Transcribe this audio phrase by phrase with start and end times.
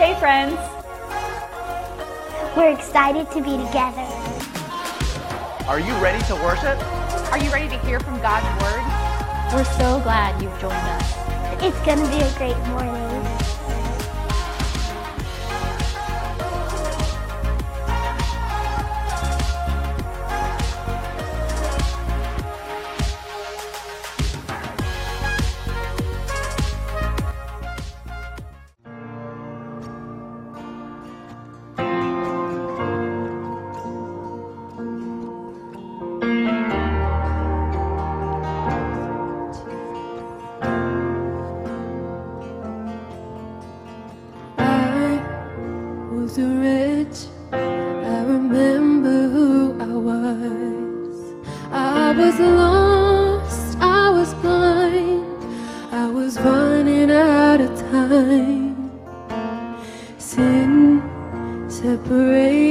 [0.00, 0.56] Hey, friends.
[2.56, 4.00] We're excited to be together.
[5.68, 6.78] Are you ready to worship?
[7.30, 8.80] Are you ready to hear from God's Word?
[9.52, 11.62] We're so glad you've joined us.
[11.62, 13.29] It's going to be a great morning.
[46.38, 47.26] A wretch.
[47.52, 51.16] I remember who I was.
[51.72, 53.76] I was lost.
[53.80, 55.44] I was blind.
[55.92, 58.90] I was running out of time.
[60.18, 61.02] Sin
[61.68, 62.69] separated.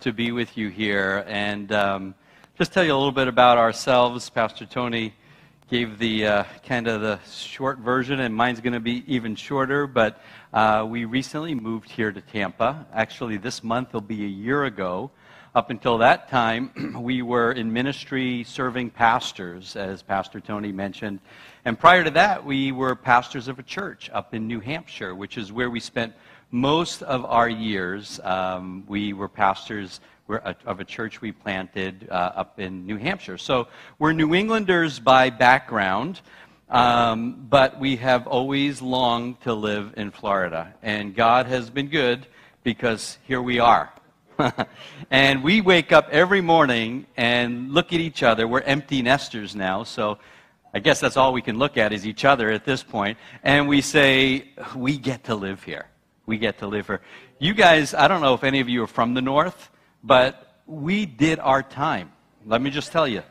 [0.00, 2.14] To be with you here and um,
[2.56, 4.30] just tell you a little bit about ourselves.
[4.30, 5.12] Pastor Tony
[5.68, 9.86] gave the uh, kind of the short version, and mine's going to be even shorter.
[9.86, 10.18] But
[10.54, 12.86] uh, we recently moved here to Tampa.
[12.94, 15.10] Actually, this month will be a year ago.
[15.54, 21.20] Up until that time, we were in ministry serving pastors, as Pastor Tony mentioned.
[21.66, 25.36] And prior to that, we were pastors of a church up in New Hampshire, which
[25.36, 26.14] is where we spent
[26.50, 28.20] most of our years.
[28.24, 33.38] Um, we were pastors of a church we planted uh, up in New Hampshire.
[33.38, 33.68] So
[33.98, 36.20] we're New Englanders by background,
[36.68, 40.74] um, but we have always longed to live in Florida.
[40.82, 42.26] And God has been good
[42.62, 43.92] because here we are.
[45.10, 48.46] and we wake up every morning and look at each other.
[48.46, 50.18] We're empty nesters now, so
[50.72, 53.18] I guess that's all we can look at is each other at this point.
[53.42, 55.86] And we say, we get to live here.
[56.30, 57.00] We get to live here.
[57.38, 59.68] You guys, I don't know if any of you are from the north,
[60.04, 62.12] but we did our time.
[62.46, 63.22] Let me just tell you.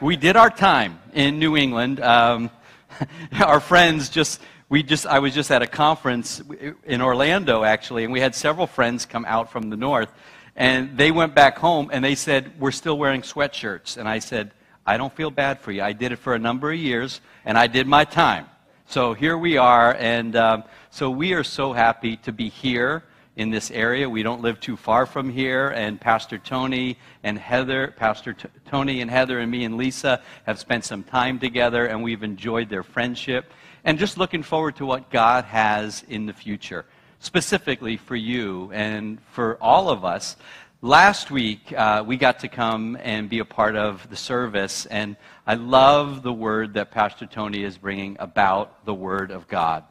[0.00, 2.00] We did our time in New England.
[2.00, 2.50] Um,
[3.40, 6.42] our friends just we just i was just at a conference
[6.84, 10.10] in orlando actually and we had several friends come out from the north
[10.56, 13.96] and they went back home and they said, We're still wearing sweatshirts.
[13.96, 14.52] And I said,
[14.84, 15.82] I don't feel bad for you.
[15.82, 18.46] I did it for a number of years and I did my time.
[18.86, 19.94] So here we are.
[19.94, 23.02] And um, so we are so happy to be here
[23.36, 24.10] in this area.
[24.10, 25.70] We don't live too far from here.
[25.70, 30.58] And Pastor Tony and Heather, Pastor T- Tony and Heather and me and Lisa have
[30.58, 33.54] spent some time together and we've enjoyed their friendship.
[33.84, 36.84] And just looking forward to what God has in the future
[37.20, 40.36] specifically for you and for all of us.
[40.82, 45.16] Last week, uh, we got to come and be a part of the service, and
[45.46, 49.84] I love the word that Pastor Tony is bringing about the Word of God.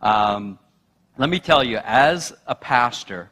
[0.00, 0.58] Um,
[1.18, 3.30] let me tell you, as a pastor,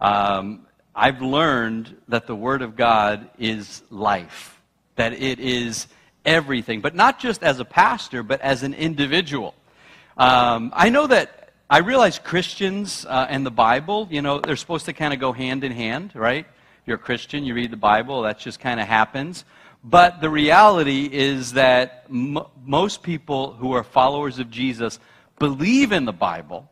[0.00, 4.60] um, I've learned that the Word of God is life,
[4.94, 5.88] that it is
[6.24, 9.54] everything, but not just as a pastor, but as an individual.
[10.16, 14.86] Um, I know that I realize Christians uh, and the Bible, you know, they're supposed
[14.86, 16.46] to kind of go hand in hand, right?
[16.86, 19.44] You're a Christian, you read the Bible, that just kind of happens.
[19.84, 24.98] But the reality is that m- most people who are followers of Jesus
[25.38, 26.70] believe in the Bible,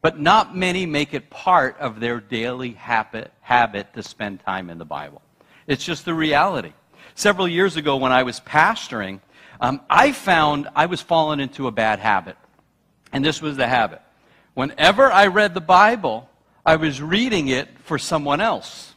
[0.00, 4.78] but not many make it part of their daily habit, habit to spend time in
[4.78, 5.22] the Bible.
[5.66, 6.72] It's just the reality.
[7.14, 9.20] Several years ago, when I was pastoring,
[9.60, 12.36] um, I found I was falling into a bad habit.
[13.12, 14.02] And this was the habit.
[14.54, 16.28] Whenever I read the Bible,
[16.64, 18.94] I was reading it for someone else.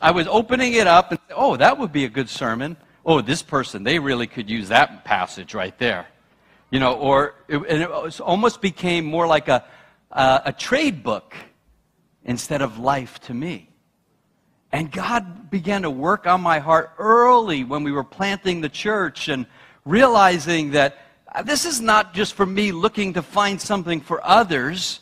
[0.00, 2.76] I was opening it up and, oh, that would be a good sermon.
[3.04, 6.06] Oh, this person, they really could use that passage right there.
[6.70, 9.64] You know, or it, and it almost became more like a,
[10.12, 11.34] uh, a trade book
[12.24, 13.70] instead of life to me.
[14.72, 19.28] And God began to work on my heart early when we were planting the church
[19.28, 19.46] and
[19.84, 20.98] realizing that
[21.44, 25.00] this is not just for me looking to find something for others,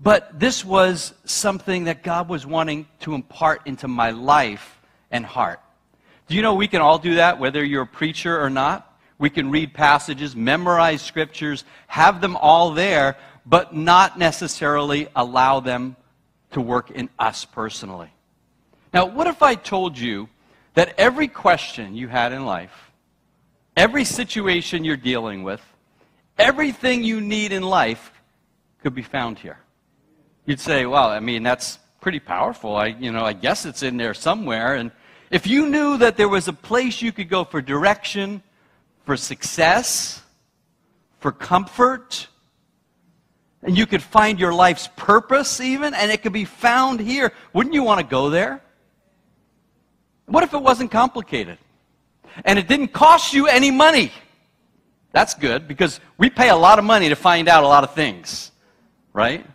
[0.00, 4.80] but this was something that God was wanting to impart into my life
[5.10, 5.60] and heart.
[6.28, 8.85] Do you know we can all do that, whether you're a preacher or not?
[9.18, 15.96] We can read passages, memorize scriptures, have them all there, but not necessarily allow them
[16.52, 18.10] to work in us personally.
[18.92, 20.28] Now, what if I told you
[20.74, 22.90] that every question you had in life,
[23.76, 25.60] every situation you're dealing with,
[26.38, 28.12] everything you need in life
[28.82, 29.58] could be found here.
[30.44, 32.76] You'd say, well, I mean, that's pretty powerful.
[32.76, 34.76] I, you know, I guess it's in there somewhere.
[34.76, 34.92] And
[35.30, 38.42] if you knew that there was a place you could go for direction,
[39.06, 40.22] for success,
[41.18, 42.28] for comfort,
[43.62, 47.74] and you could find your life's purpose even, and it could be found here, wouldn't
[47.74, 48.60] you want to go there?
[50.26, 51.56] What if it wasn't complicated?
[52.44, 54.12] and it didn't cost you any money.
[55.12, 57.94] That's good because we pay a lot of money to find out a lot of
[57.94, 58.50] things,
[59.12, 59.46] right?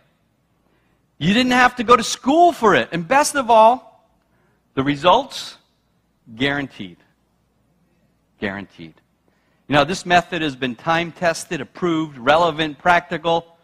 [1.18, 2.88] You didn't have to go to school for it.
[2.90, 4.08] And best of all,
[4.74, 5.56] the results
[6.34, 6.96] guaranteed.
[8.40, 8.94] Guaranteed.
[9.72, 13.56] You know, this method has been time tested, approved, relevant, practical.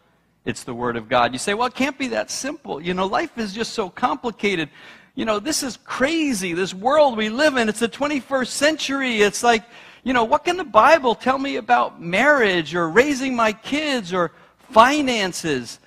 [0.43, 1.33] It's the Word of God.
[1.33, 2.81] You say, well, it can't be that simple.
[2.81, 4.71] You know, life is just so complicated
[5.13, 7.69] you know, this is crazy, this world we live in.
[7.69, 9.21] It's the 21st century.
[9.21, 9.63] It's like,
[10.03, 14.31] you know, what can the Bible tell me about marriage or raising my kids or
[14.57, 15.79] finances?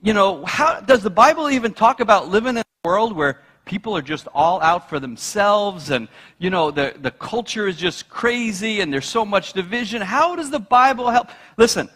[0.00, 3.96] You know, how does the Bible even talk about living in a world where people
[3.96, 8.80] are just all out for themselves and, you know, the, the culture is just crazy
[8.80, 10.02] and there's so much division?
[10.02, 11.28] How does the Bible help?
[11.56, 11.88] Listen,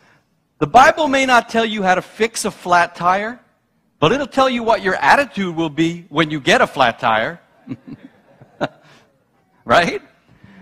[0.58, 3.40] the Bible may not tell you how to fix a flat tire,
[3.98, 7.40] but it'll tell you what your attitude will be when you get a flat tire.
[9.64, 10.00] right?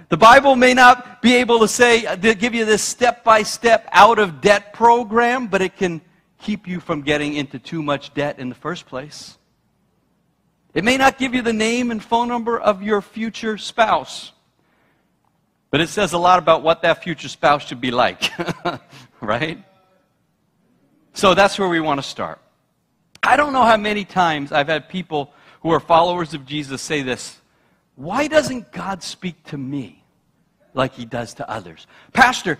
[0.08, 3.42] The Bible may not be able to say, uh, to give you this step by
[3.42, 6.00] step out of debt program, but it can
[6.38, 9.38] keep you from getting into too much debt in the first place.
[10.74, 14.32] It may not give you the name and phone number of your future spouse,
[15.70, 18.30] but it says a lot about what that future spouse should be like,
[19.20, 19.64] right?
[21.12, 22.40] So that's where we want to start.
[23.22, 27.02] I don't know how many times I've had people who are followers of Jesus say
[27.02, 27.40] this
[27.94, 30.04] Why doesn't God speak to me?
[30.74, 31.86] like he does to others.
[32.12, 32.58] Pastor,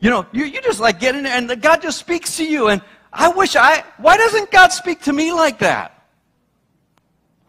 [0.00, 2.68] you know, you, you just like get in there and God just speaks to you.
[2.68, 5.91] And I wish I, why doesn't God speak to me like that?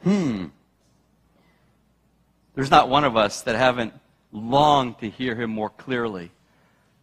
[0.04, 0.46] Hmm.
[2.56, 3.94] There's not one of us that haven't
[4.32, 6.32] longed to hear him more clearly.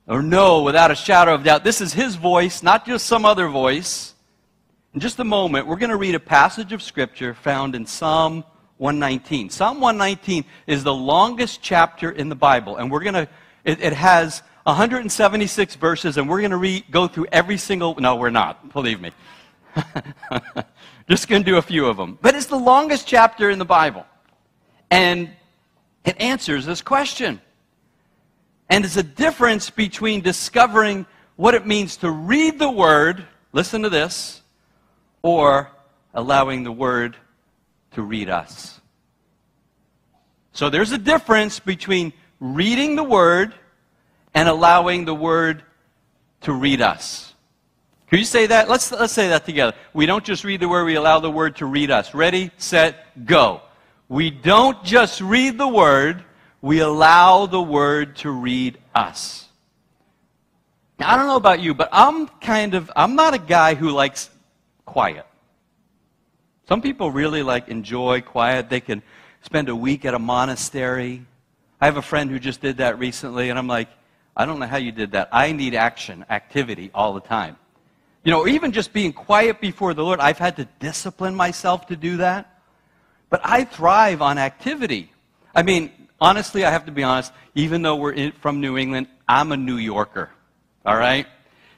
[0.07, 3.49] Or know without a shadow of doubt, this is his voice, not just some other
[3.49, 4.15] voice.
[4.93, 8.45] In just a moment, we're going to read a passage of Scripture found in Psalm
[8.79, 9.51] 119.
[9.51, 13.29] Psalm 119 is the longest chapter in the Bible, and we're going to,
[13.65, 18.17] it, it, has 176 verses, and we're going to re- go through every single, no,
[18.17, 19.13] we're not, believe me.
[21.09, 22.19] Just going to do a few of them.
[22.21, 24.05] But it's the longest chapter in the Bible.
[24.91, 25.31] And
[26.05, 27.41] it answers this question.
[28.69, 33.89] And it's a difference between discovering what it means to read the Word, listen to
[33.89, 34.43] this,
[35.23, 35.71] or
[36.15, 37.17] allowing the Word
[37.93, 38.81] to read us.
[40.53, 43.55] So there's a difference between reading the Word
[44.35, 45.63] and allowing the Word
[46.43, 47.30] to read us.
[48.11, 48.69] Can you say that?
[48.69, 49.73] Let's, let's say that together.
[49.95, 52.13] We don't just read the Word, we allow the Word to read us.
[52.13, 53.63] Ready, set, go.
[54.09, 56.25] We don't just read the Word,
[56.61, 59.47] we allow the Word to read us.
[60.99, 63.91] Now, I don't know about you, but I'm kind of, I'm not a guy who
[63.91, 64.29] likes
[64.85, 65.25] quiet.
[66.69, 68.69] Some people really like enjoy quiet.
[68.69, 69.03] They can
[69.43, 71.25] spend a week at a monastery.
[71.81, 73.89] I have a friend who just did that recently, and I'm like,
[74.37, 75.29] I don't know how you did that.
[75.31, 77.57] I need action, activity all the time.
[78.23, 81.97] You know, even just being quiet before the Lord, I've had to discipline myself to
[81.97, 82.61] do that.
[83.31, 85.13] But I thrive on activity.
[85.55, 89.07] I mean, honestly, I have to be honest, even though we're in, from New England,
[89.29, 90.31] I'm a New Yorker.
[90.85, 91.27] All right?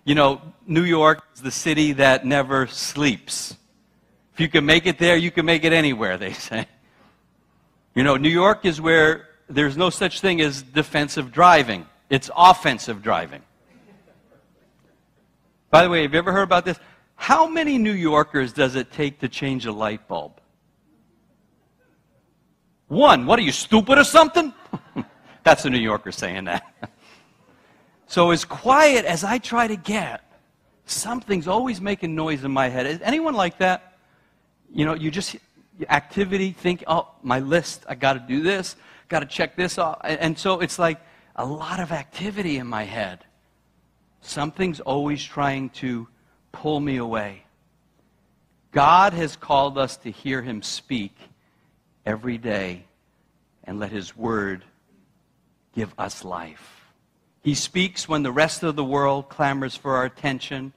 [0.05, 3.57] You know, New York is the city that never sleeps.
[4.35, 6.67] If you can make it there, you can make it anywhere, they say.
[7.95, 13.03] You know, New York is where there's no such thing as defensive driving, it's offensive
[13.03, 13.43] driving.
[15.73, 16.79] By the way, have you ever heard about this?
[17.17, 20.41] How many New Yorkers does it take to change a light bulb?
[22.87, 23.27] One.
[23.27, 24.55] What are you, stupid or something?
[25.43, 26.63] That's a New Yorker saying that.
[28.07, 30.23] so, as quiet as I try to get,
[30.87, 32.87] something's always making noise in my head.
[32.87, 33.93] Is anyone like that?
[34.73, 35.37] you know, you just,
[35.89, 38.77] activity, think, oh, my list, I got to do this,
[39.09, 40.01] got to check this off.
[40.03, 41.01] And so it's like
[41.37, 43.25] a lot of activity in my head.
[44.23, 46.09] Something's always trying to
[46.53, 47.45] pull me away.
[48.71, 51.15] God has called us to hear him speak
[52.07, 52.87] every day
[53.65, 54.65] and let his word
[55.75, 56.87] give us life.
[57.43, 60.73] He speaks when the rest of the world clamors for our attention,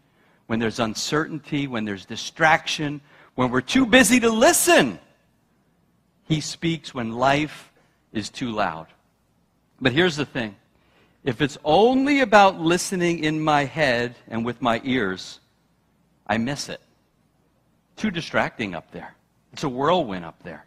[0.47, 2.99] when there's uncertainty, when there's distraction,
[3.35, 4.99] when we're too busy to listen.
[6.23, 7.71] He speaks when life
[8.11, 8.87] is too loud.
[9.79, 10.55] But here's the thing
[11.25, 15.39] if it's only about listening in my head and with my ears,
[16.27, 16.79] I miss it.
[17.97, 19.15] Too distracting up there.
[19.51, 20.65] It's a whirlwind up there.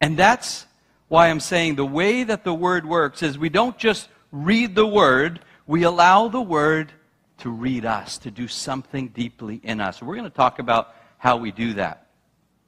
[0.00, 0.66] And that's
[1.06, 4.86] why I'm saying the way that the Word works is we don't just read the
[4.86, 6.90] Word, we allow the Word
[7.38, 10.02] to read us, to do something deeply in us.
[10.02, 12.08] We're going to talk about how we do that.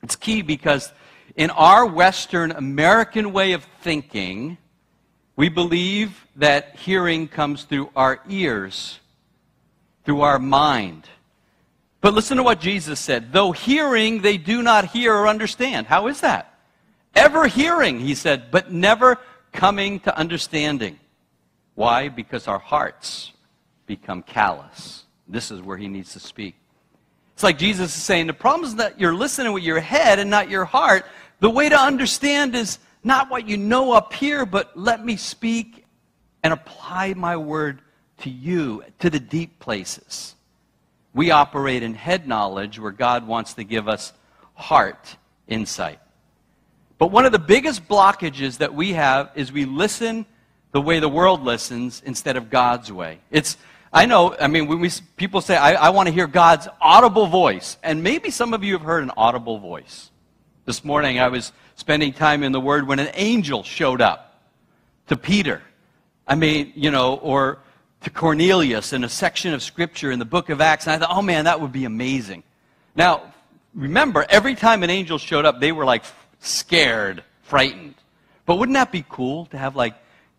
[0.04, 0.92] It's key because
[1.34, 4.56] in our Western American way of thinking,
[5.36, 8.98] we believe that hearing comes through our ears,
[10.04, 11.08] through our mind.
[12.00, 13.32] But listen to what Jesus said.
[13.32, 15.86] Though hearing, they do not hear or understand.
[15.86, 16.58] How is that?
[17.14, 19.18] Ever hearing, he said, but never
[19.52, 20.98] coming to understanding.
[21.74, 22.08] Why?
[22.08, 23.32] Because our hearts
[23.86, 25.04] become callous.
[25.28, 26.54] This is where he needs to speak.
[27.34, 30.30] It's like Jesus is saying the problem is that you're listening with your head and
[30.30, 31.04] not your heart.
[31.40, 35.84] The way to understand is not what you know up here, but let me speak
[36.42, 37.80] and apply my word
[38.18, 40.34] to you, to the deep places.
[41.14, 44.12] We operate in head knowledge where God wants to give us
[44.54, 46.00] heart insight.
[46.98, 50.26] But one of the biggest blockages that we have is we listen
[50.72, 53.20] the way the world listens instead of God's way.
[53.30, 53.56] It's
[53.92, 57.28] I know, I mean, when we, people say, I, I want to hear God's audible
[57.28, 60.10] voice, and maybe some of you have heard an audible voice.
[60.66, 64.42] This morning I was spending time in the Word when an angel showed up
[65.06, 65.62] to Peter.
[66.26, 67.58] I mean, you know, or
[68.02, 71.16] to Cornelius in a section of Scripture in the book of Acts, and I thought,
[71.16, 72.42] oh man, that would be amazing.
[72.96, 73.32] Now,
[73.74, 76.04] remember, every time an angel showed up, they were like
[76.40, 77.94] scared, frightened.
[78.46, 79.94] But wouldn't that be cool to have like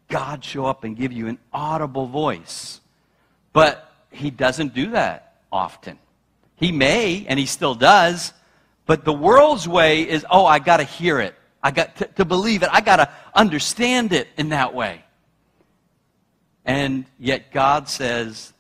[0.09, 2.81] God show up and give you an audible voice?
[3.53, 5.99] But he doesn't do that often.
[6.55, 8.33] He may, and he still does,
[8.87, 11.35] but the world's way is, oh, I got to hear it.
[11.61, 12.69] I got to, to believe it.
[12.71, 15.03] I got to understand it in that way.
[16.65, 18.53] And yet God says,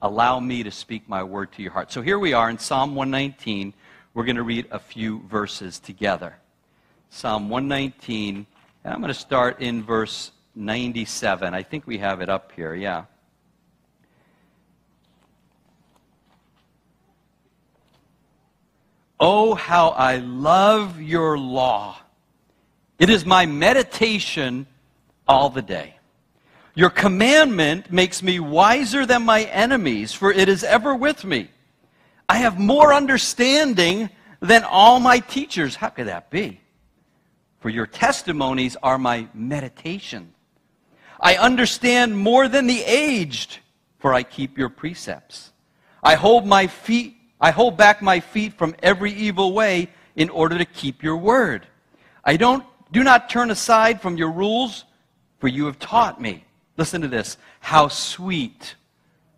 [0.00, 1.90] allow me to speak my word to your heart.
[1.90, 3.72] So here we are in Psalm 119.
[4.14, 6.36] We're going to read a few verses together.
[7.08, 8.46] Psalm 119,
[8.84, 11.54] and I'm going to start in verse 97.
[11.54, 13.04] I think we have it up here, yeah.
[19.24, 21.96] Oh, how I love your law.
[22.98, 24.66] It is my meditation
[25.28, 25.94] all the day.
[26.74, 31.52] Your commandment makes me wiser than my enemies, for it is ever with me.
[32.28, 34.10] I have more understanding
[34.40, 35.76] than all my teachers.
[35.76, 36.60] How could that be?
[37.60, 40.34] For your testimonies are my meditation.
[41.20, 43.60] I understand more than the aged,
[44.00, 45.52] for I keep your precepts.
[46.02, 50.56] I hold my feet I hold back my feet from every evil way in order
[50.56, 51.66] to keep your word.
[52.24, 54.84] I don't, do not turn aside from your rules,
[55.40, 56.44] for you have taught me.
[56.76, 57.36] Listen to this.
[57.58, 58.76] How sweet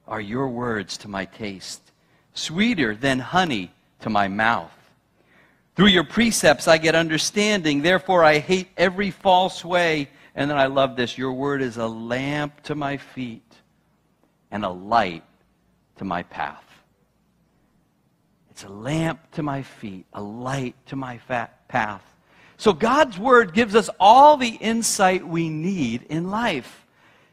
[0.06, 1.80] are your words to my taste,
[2.34, 4.70] sweeter than honey to my mouth.
[5.74, 10.10] Through your precepts I get understanding, therefore I hate every false way.
[10.34, 11.16] And then I love this.
[11.16, 13.50] Your word is a lamp to my feet
[14.50, 15.24] and a light
[15.96, 16.63] to my path.
[18.54, 21.18] It's a lamp to my feet, a light to my
[21.66, 22.02] path.
[22.56, 26.86] So God's Word gives us all the insight we need in life.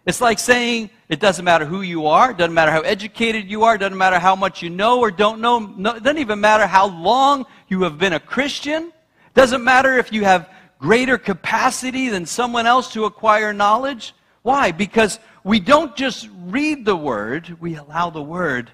[0.08, 3.66] It's like saying it doesn't matter who you are, it doesn't matter how educated you
[3.66, 6.42] are, it doesn't matter how much you know or don't know, no, it doesn't even
[6.42, 8.86] matter how long you have been a Christian.
[8.86, 14.16] It doesn't matter if you have greater capacity than someone else to acquire knowledge.
[14.42, 14.72] Why?
[14.72, 18.72] Because we don't just read the Word, we allow the Word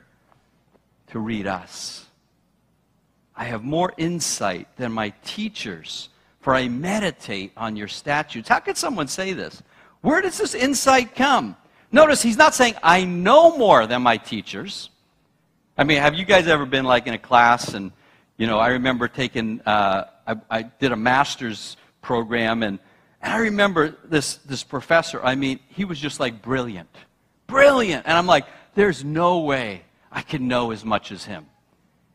[1.07, 2.06] to read us.
[3.37, 6.09] I have more insight than my teachers,
[6.41, 8.49] for I meditate on your statutes.
[8.49, 9.61] How could someone say this?
[10.01, 11.55] Where does this insight come?
[11.91, 14.89] Notice he's not saying, I know more than my teachers.
[15.77, 17.91] I mean, have you guys ever been like in a class and,
[18.37, 22.79] you know, I remember taking, uh, I, I, did a master's program and,
[23.21, 26.89] and I remember this, this professor, I mean, he was just like brilliant.
[27.45, 28.05] Brilliant.
[28.07, 31.45] And I'm like, there's no way I can know as much as him.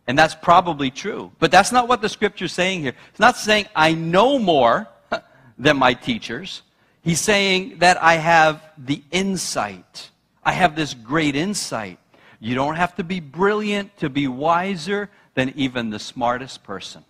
[0.07, 1.31] And that's probably true.
[1.39, 2.95] But that's not what the scripture's saying here.
[3.11, 4.89] It's not saying I know more
[5.59, 6.63] than my teachers.
[7.03, 10.11] He's saying that I have the insight.
[10.45, 11.99] I have this great insight.
[12.41, 17.05] You don't have to be brilliant to be wiser than even the smartest person.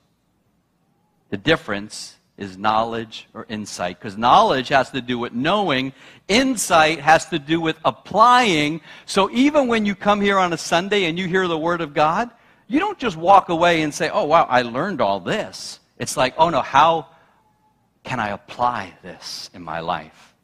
[1.30, 3.98] The difference is knowledge or insight.
[3.98, 5.92] Because knowledge has to do with knowing,
[6.28, 8.80] insight has to do with applying.
[9.06, 11.94] So even when you come here on a Sunday and you hear the Word of
[11.94, 12.30] God,
[12.72, 15.78] you don't just walk away and say, oh, wow, I learned all this.
[15.98, 17.06] It's like, oh, no, how
[18.02, 20.34] can I apply this in my life?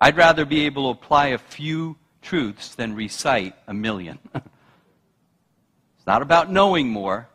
[0.00, 4.18] I'd rather be able to apply a few truths than recite a million.
[4.34, 7.28] it's not about knowing more.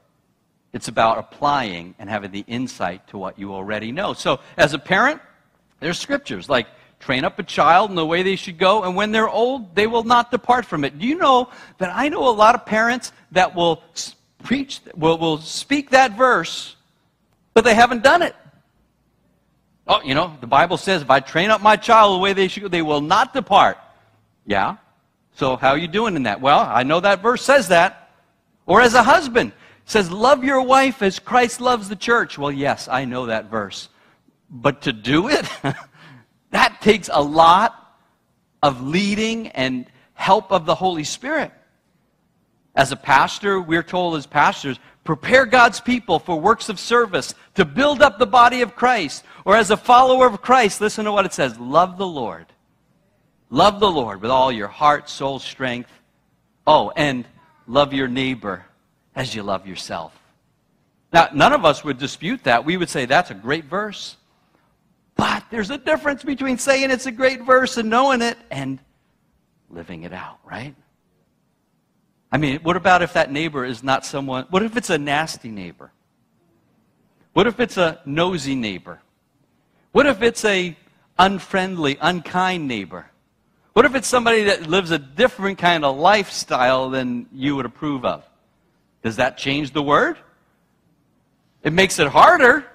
[0.73, 4.11] It's about applying and having the insight to what you already know.
[4.11, 5.21] So, as a parent,
[5.79, 6.67] there's scriptures like
[7.01, 9.87] Train up a child in the way they should go, and when they're old, they
[9.87, 10.99] will not depart from it.
[10.99, 13.83] Do you know that I know a lot of parents that will
[14.43, 16.75] preach, will, will speak that verse,
[17.55, 18.35] but they haven't done it?
[19.87, 22.47] Oh, you know, the Bible says if I train up my child the way they
[22.47, 23.79] should go, they will not depart.
[24.45, 24.77] Yeah?
[25.33, 26.39] So how are you doing in that?
[26.39, 28.11] Well, I know that verse says that.
[28.67, 29.53] Or as a husband,
[29.85, 32.37] says, love your wife as Christ loves the church.
[32.37, 33.89] Well, yes, I know that verse.
[34.51, 35.45] But to do it?
[36.51, 37.97] That takes a lot
[38.61, 41.51] of leading and help of the Holy Spirit.
[42.75, 47.65] As a pastor, we're told as pastors, prepare God's people for works of service to
[47.65, 49.25] build up the body of Christ.
[49.45, 52.45] Or as a follower of Christ, listen to what it says love the Lord.
[53.49, 55.91] Love the Lord with all your heart, soul, strength.
[56.65, 57.27] Oh, and
[57.67, 58.65] love your neighbor
[59.15, 60.17] as you love yourself.
[61.11, 62.63] Now, none of us would dispute that.
[62.63, 64.15] We would say that's a great verse.
[65.21, 68.79] But there's a difference between saying it's a great verse and knowing it and
[69.69, 70.73] living it out, right?
[72.31, 75.51] I mean, what about if that neighbor is not someone, what if it's a nasty
[75.51, 75.91] neighbor?
[77.33, 78.99] What if it's a nosy neighbor?
[79.91, 80.75] What if it's a
[81.19, 83.05] unfriendly, unkind neighbor?
[83.73, 88.05] What if it's somebody that lives a different kind of lifestyle than you would approve
[88.05, 88.27] of?
[89.03, 90.17] Does that change the word?
[91.61, 92.65] It makes it harder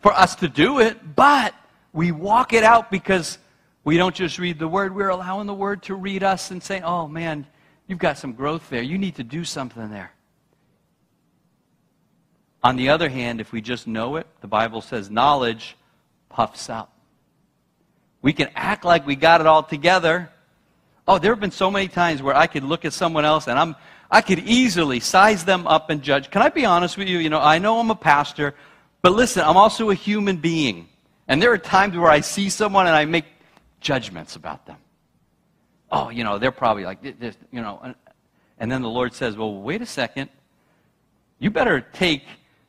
[0.00, 1.54] for us to do it, but
[1.92, 3.38] we walk it out because
[3.84, 6.80] we don't just read the word, we're allowing the word to read us and say,
[6.82, 7.46] oh man,
[7.86, 8.82] you've got some growth there.
[8.82, 10.12] You need to do something there.
[12.62, 15.76] On the other hand, if we just know it, the Bible says knowledge
[16.28, 16.92] puffs up.
[18.20, 20.28] We can act like we got it all together.
[21.06, 23.58] Oh, there have been so many times where I could look at someone else and
[23.58, 23.76] I'm,
[24.10, 26.30] I could easily size them up and judge.
[26.30, 27.18] Can I be honest with you?
[27.18, 28.54] You know, I know I'm a pastor,
[29.02, 30.88] but listen, I'm also a human being.
[31.28, 33.26] And there are times where I see someone and I make
[33.80, 34.78] judgments about them.
[35.90, 37.94] Oh, you know, they're probably like, this, you know.
[38.58, 40.30] And then the Lord says, well, wait a second.
[41.38, 42.24] You better take,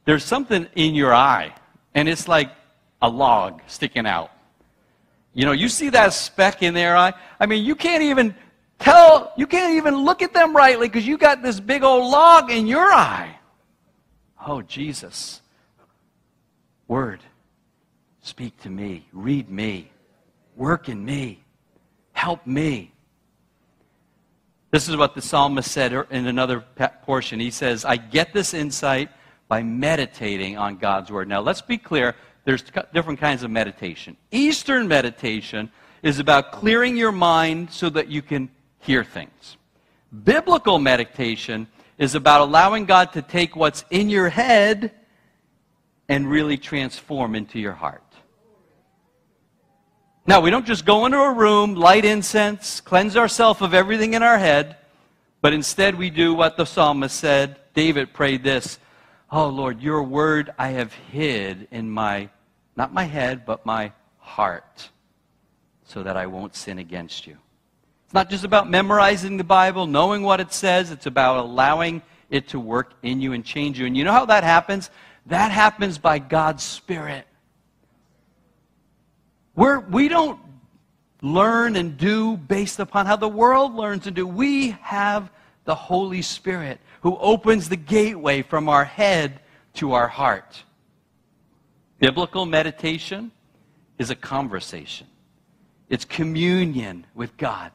[0.06, 1.54] there's something in your eye,
[1.96, 2.52] and it's like
[3.02, 4.32] a log sticking out.
[5.34, 7.14] You know, you see that speck in their eye?
[7.40, 8.36] I mean, you can't even
[8.78, 12.52] tell, you can't even look at them rightly because you got this big old log
[12.52, 13.38] in your eye.
[14.46, 15.42] Oh, Jesus.
[16.90, 17.20] Word,
[18.22, 19.92] speak to me, read me,
[20.56, 21.44] work in me,
[22.14, 22.92] help me.
[24.72, 26.62] This is what the psalmist said er, in another
[27.04, 27.40] portion.
[27.40, 29.10] He says, I get this insight
[29.48, 31.28] by meditating on God's word.
[31.28, 34.18] Now, let's be clear there's different kinds of meditation.
[34.32, 35.72] Eastern meditation
[36.02, 38.50] is about clearing your mind so that you can
[38.80, 39.58] hear things.
[40.24, 41.68] Biblical meditation
[42.00, 44.92] is about allowing God to take what's in your head
[46.10, 48.04] and really transform into your heart.
[50.26, 54.24] Now, we don't just go into a room, light incense, cleanse ourselves of everything in
[54.24, 54.78] our head,
[55.42, 57.60] but instead we do what the psalmist said.
[57.74, 58.80] David prayed this
[59.32, 62.30] Oh, Lord, your word I have hid in my,
[62.76, 64.90] not my head, but my heart,
[65.84, 67.38] so that I won't sin against you.
[68.06, 72.48] It's not just about memorizing the Bible, knowing what it says, it's about allowing it
[72.50, 73.86] to work in you and change you.
[73.86, 74.90] And you know how that happens?
[75.30, 77.26] That happens by God's Spirit.
[79.56, 80.40] We're, we don't
[81.22, 84.26] learn and do based upon how the world learns and do.
[84.26, 85.30] We have
[85.66, 89.40] the Holy Spirit who opens the gateway from our head
[89.76, 90.64] to our heart.
[92.00, 93.32] Biblical meditation
[94.00, 95.06] is a conversation.
[95.90, 97.72] It's communion with God.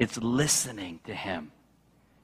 [0.00, 1.52] It's listening to Him.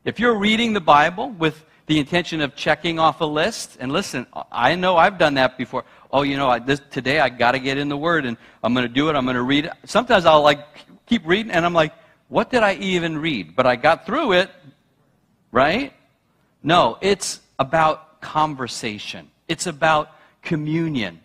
[0.04, 4.26] If you're reading the Bible with the intention of checking off a list, and listen,
[4.52, 7.58] I know I've done that before oh, you know, I, this, today I got to
[7.58, 9.16] get in the Word and I'm going to do it.
[9.16, 9.72] I'm going to read it.
[9.84, 10.60] Sometimes I'll like
[11.06, 11.92] keep reading and I'm like,
[12.28, 13.56] what did I even read?
[13.56, 14.50] But I got through it,
[15.52, 15.92] right?
[16.62, 19.30] No, it's about conversation.
[19.48, 20.10] It's about
[20.42, 21.20] communion.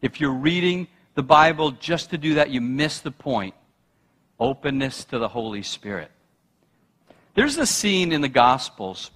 [0.00, 3.54] If you're reading the Bible just to do that, you miss the point.
[4.40, 6.10] Openness to the Holy Spirit.
[7.34, 9.10] There's a scene in the Gospels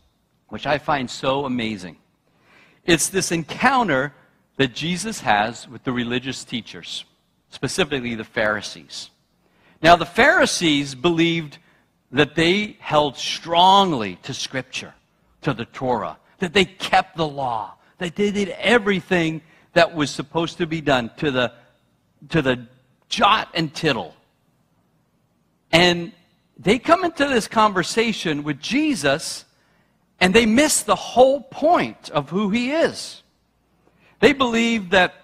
[0.48, 1.96] which I find so amazing.
[2.85, 4.14] It's this encounter
[4.56, 7.04] that Jesus has with the religious teachers,
[7.50, 9.11] specifically the Pharisees.
[9.82, 11.59] Now, the Pharisees believed
[12.12, 14.94] that they held strongly to Scripture,
[15.42, 20.59] to the Torah, that they kept the law, that they did everything that was supposed
[20.59, 21.52] to be done to the,
[22.30, 22.66] to the
[23.09, 24.14] jot and tittle.
[25.72, 26.12] And
[26.56, 29.44] they come into this conversation with Jesus
[30.20, 33.22] and they miss the whole point of who he is.
[34.20, 35.14] They believed that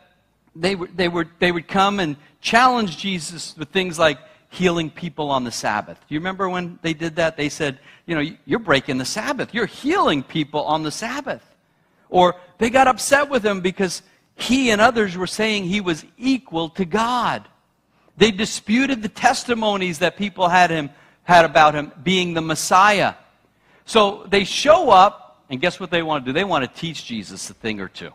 [0.55, 4.19] they, would, they, would, they would come and challenge Jesus with things like
[4.51, 5.99] healing people on the Sabbath.
[6.07, 7.39] Do you remember when they did that?
[7.39, 9.55] They said, you know, you're breaking the Sabbath.
[9.55, 11.43] You're healing people on the Sabbath.
[12.11, 14.03] Or they got upset with him because
[14.35, 17.49] he and others were saying he was equal to God.
[18.19, 20.91] They disputed the testimonies that people had, him,
[21.23, 23.15] had about him being the Messiah.
[23.85, 26.33] So they show up, and guess what they want to do?
[26.33, 28.11] They want to teach Jesus a thing or two.